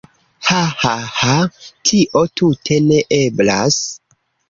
[0.47, 1.35] Hahaha.
[1.91, 3.83] Tio tute ne eblas